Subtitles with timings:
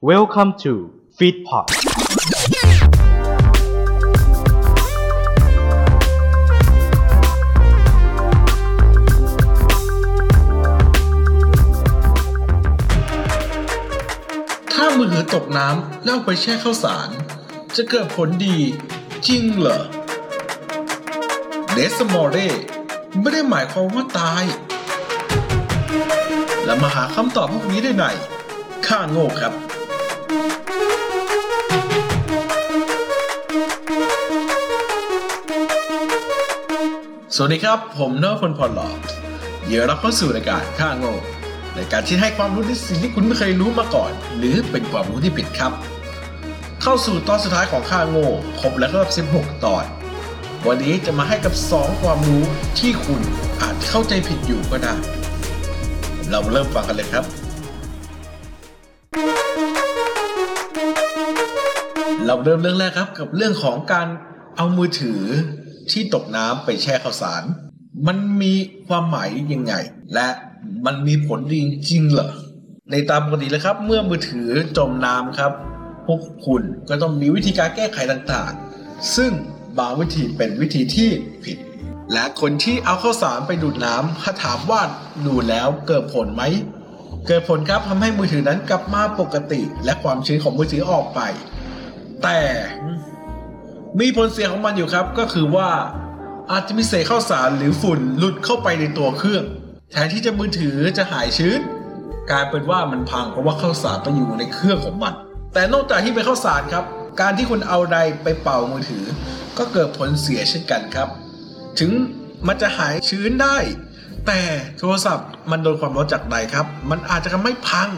[0.00, 0.72] Welcome to
[1.18, 1.66] Feedpot
[14.72, 17.08] ถ้ามือถือตกน้ำแล้วไปแช่ข้าวสาร
[17.76, 18.58] จะเกิดผลดี
[19.26, 19.80] จริงเหรอ
[21.72, 22.36] เดสมอร์เร
[23.20, 24.44] ไม่ได้หมายความว่าตาย
[26.64, 28.04] แล้วมาหาคำตอบพวกนี้ได้ไหน
[28.86, 29.67] ข้าโง่ครับ
[30.30, 30.30] ส
[37.42, 38.98] วัสดีครับ ผมเนอร์พลพลหลอด
[39.66, 41.14] เดี๋ยวเราเข้าสู่รายการข้าโง่
[41.78, 45.72] รายการที่ให้ความรู้ในสิ่งที่คุณไม่เคยรู้มาก่อน หรือเป็นความรู้ที่ผิดครับ
[46.82, 48.28] เข้าสู่ตอนสุดท้ายของข้าโง่
[48.60, 49.84] ครบแล้วครับ16 ตอน
[50.66, 52.44] วันนี้จะมาให้กับ 2 ความรู้
[52.78, 53.20] ที่คุณ
[53.60, 54.94] อาจเข้าใจผิดอยู่ก็ได้
[56.30, 57.24] เราเริ่มฟังกันเลยครับ
[62.28, 64.08] เราเริ่มเรื่องแรกครับ กับเรื่องของการ
[64.56, 65.22] เอามือถือ
[65.90, 67.42] ที่ตกน้ำไปแช่ข้าวสาร
[68.06, 68.54] มันมี
[68.86, 69.74] ความหมายยังไง
[70.14, 70.28] และ
[70.86, 72.30] มันมีผลดีจริงเหรอ
[72.90, 75.52] ในตามปกติเลยครับ เมื่อมือถือจมน้ำครับ
[76.06, 79.32] พวกคุณก็ต้องมีวิธีการแก้ไขต่างๆ ซึ่ง
[79.78, 81.10] บางวิธีเป็นวิธีที่
[81.44, 81.58] ผิด
[82.12, 84.80] และคนที่เอาข้าวสารไปดูดน้ำถ้าถามว่า
[85.26, 86.42] ดูแล้วเกิดผลไหม
[87.26, 91.20] เกิดผลครับทำให้มือถือนั้นกลับมาปกติ และความชื้นของมือถือออกไป
[92.22, 92.38] แต่
[94.00, 95.68] มีผลเสียของมันอยู่ครับ ก็คือว่า
[96.52, 99.44] อาจจะมีเศษข้าวสารหรือฝุ่นหลุดเข้าไปในตัวเครื่อง
[99.92, 101.60] แทนที่จะมือถือจะหายชื้น
[102.30, 105.14] กลายเป็นว่ามันพังเพราะว่าข้าวสารไปอยู่ในเครื่องของมัน
[105.54, 106.84] แต่นอกจากที่เป็นข้าวสารครับ
[107.20, 109.04] การที่คุณเอาใดไปเป่ามือถือ
[109.58, 111.08] ก็เกิดผลเสียเช่นกันครับ
[111.78, 111.90] ถึง
[112.46, 113.56] มันจะหายชื้นได้
[114.26, 114.40] แต่
[114.78, 117.88] โทรศัพท์มันโดนความร้อนจากใดครับ มันอาจจะทำให้พัง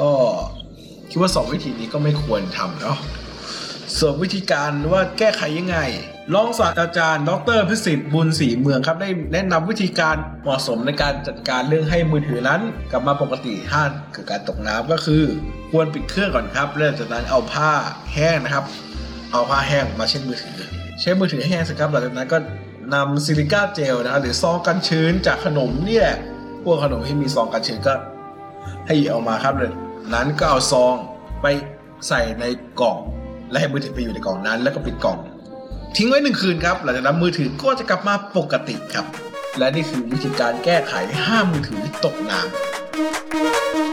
[0.00, 0.10] ก็
[1.10, 2.98] คิดว่าสองวิธีนี้ก็ไม่ควรทำเนาะ
[4.04, 5.78] ส่วนวิธีการว่าแก้ไขยังไง
[6.34, 12.60] รองศาสตราจารย์ ดรพิสิทธิ์บุญศรีเมืองครับได้แนะนำวิธีการเหมาะสมในการจัดการเรื่องให้มือถือนั้น
[12.90, 15.22] กลับมาปกติห้าเกิดการตกน้ำก็คือ
[15.70, 17.70] ควรปิดเครื่องก่อนครับแล้วจากนั้นเอาผ้า
[18.14, 18.64] แห้งนะครับ
[19.32, 20.56] เอาผ้าแห้งมาเช็ดมือถือ
[21.00, 22.38] เช็ดมือถือให้แห้งสิครับหลังจากนั้นก็
[22.94, 26.16] นำซิลิก้าเจลนะครับหรือซองกันชื้นจากขนมเนี่แหละ
[26.64, 27.94] พวกขนมที่มีซองกันชื้นก็
[28.86, 29.72] ให้เออกมาครับเลย
[30.14, 30.94] นั้นก็เอาซอง
[31.42, 31.46] ไป
[32.08, 32.44] ใส่ใน
[32.80, 32.98] กล่อง
[33.52, 35.18] และให้มือถือไปอยู่ในกล่องนั้น แล้วก็ปิดกล่อง
[35.96, 39.06] ทิ้งไว้หนึ่งคืนครับ หลังจากนั้นมือถือก็จะกลับมาปกติครับ
[39.58, 43.91] และนี่คือวิธีการแก้ไขห้ามมือถือตกน้ำ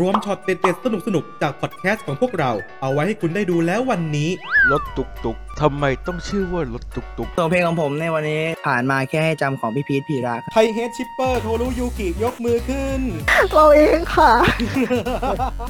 [0.00, 2.50] รวมช็อตเด็ดๆสนุกๆจากพอดแคสต์ของพวกเรา
[2.82, 4.30] เอาไว้ให้คุณได้ดูแล้ววันนี้
[4.70, 13.00] รถตุกตุกทำไมต้องชื่อว่ารถตุกตุกส่วนเพลงของผมในวันนี้ผ่านมาแค่ให้จำของพี่พีทพีระครับไทยเฮดชิปเปอร์โทรุยูกิยกมือขึ้น
[13.52, 14.32] เราเองค่ะ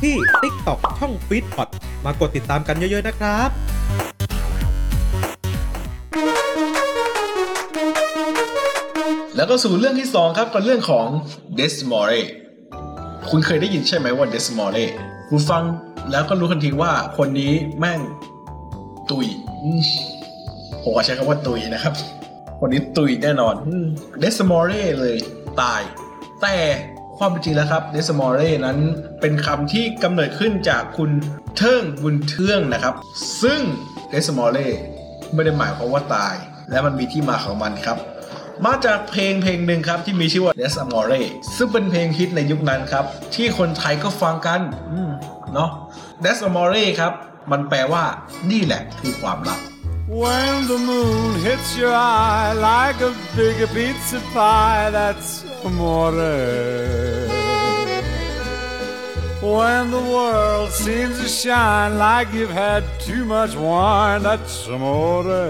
[0.03, 1.69] ที่ TikTok ช่องฟีดพอด
[2.05, 3.51] มากดติดตามกันเยอะๆนะครับ
[9.37, 11.07] แล้วก็สู่เรื่องที่สองครับกับเรื่องของ
[11.55, 12.13] เดสมอร์เร
[13.31, 14.79] คุณเคยได้ยินใช่ไหมว่าเดสมอร์เร
[15.29, 15.63] คุณฟัง
[16.11, 18.01] แล้วก็รู้ทันทีว่าคนนี้แม่ง
[19.11, 19.27] ตุย
[20.83, 21.95] ผมขอใช้คำว่าตุยนะครับ
[22.61, 23.55] คนนี้ตุยแน่นอน
[24.21, 25.17] เดสมอร์เรเลย
[25.61, 25.83] ตาย
[26.43, 26.57] แต่
[27.19, 28.79] ความเป็นจริงแล้วครับเดสมอร์เรนั้น
[29.21, 31.11] เป็นคำที่กำเนิดขึ้นจากคุณ
[31.57, 32.95] เทิงบุญเทืองนะครับ
[33.43, 33.61] ซึ่ง
[34.09, 34.59] เดสมอร์เร
[35.35, 36.35] ไม่ได้หมายความว่าตาย
[36.71, 37.99] และมันมีที่มาของมันครับ
[38.67, 41.23] มาจากเพลงเพลงหนึ่งครับที่มีชื่อว่า Des Amore
[41.57, 43.05] ซึ่งเป็นเพลงฮิตในยุคนั้นครับ
[43.35, 44.61] ที่คนไทยก็ฟังกัน
[44.93, 45.11] อืม
[45.55, 45.71] เนาะ
[46.25, 47.13] Des Amore ครับ
[47.51, 48.05] มันแปลว่า
[48.51, 49.61] นี่แหละคือความรัก
[50.23, 55.31] When the moon hits your eye like a big pizza pie, that's
[55.65, 57.04] amore.
[59.45, 65.43] When the world seems to shine like you've had too much wine, that's amore.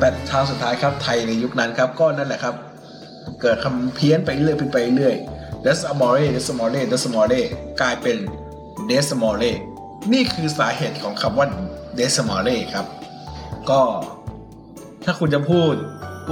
[0.00, 2.54] แต่ทางสุดท้ายครับไทยในยุคนั้นครับก็นั่นแหละครับ
[3.40, 5.16] เกิดคำเพี้ยนไปเรื่อยไปเรื่อย
[5.64, 7.40] Des Amore Des Amore Des Amore
[7.80, 8.16] กลายเป็น
[8.90, 9.52] Des Amore
[10.12, 11.46] นี่คือสาเหตุของคำว่า
[11.98, 12.86] Des Amore ครับ
[13.70, 13.80] ก็
[15.04, 15.74] ถ้าคุณจะพูด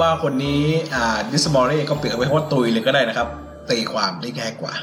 [0.00, 0.64] ว่าคนนี้
[0.94, 3.28] อ่า Des Amore ก็เปลี่ยนไปว่าตุยเลยก็ได้นะครับ
[3.70, 4.74] ตีความได้ง่ายกว่า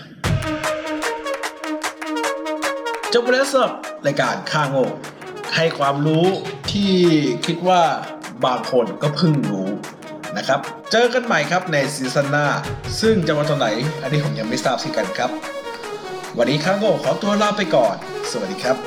[3.13, 3.73] จบไปแล้วสำหรับ
[4.05, 4.85] รายการข้างโง่
[5.55, 6.25] ให้ความรู้
[6.71, 6.93] ที่
[7.45, 7.81] คิดว่า
[8.45, 9.69] บางคนก็เพิ่งรู้
[10.37, 10.59] นะครับ
[10.91, 12.47] เจอกันใหม่ครับในซีซั่นหน้า
[13.01, 13.67] ซึ่งจะวันตอนไหน
[14.01, 15.29] อันนี้ผมยังไม่ทราบสิกันครับ
[16.37, 17.95] วันนี้ข้างโง่ขอตัวลาไปก่อน
[18.31, 18.77] สวัสดีครับ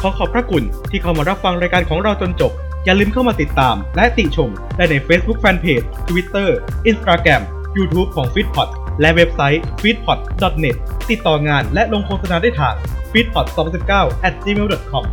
[0.00, 2.52] ขอขอบพระคุณที่เข้ามารับฟังรายการของเราจนจบ
[2.88, 6.48] อย่าลืมเข้ามาติดตาม และติชมได้ใน Facebook Fanpage Twitter
[6.90, 7.42] Instagram
[7.76, 8.68] YouTube ของ f e e d p o t
[9.00, 10.18] และเว็บไซต์ f e e d p o t
[10.64, 10.76] net
[11.10, 12.74] ติดต่องานและลงโฆษณาได้ทาง
[13.12, 13.46] f e e d p o t
[13.88, 15.04] 2019 at gmail.com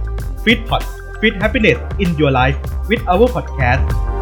[0.43, 0.83] f e e d p o t
[1.21, 2.57] Fit Happiness in Your Life
[2.89, 4.14] with our podcast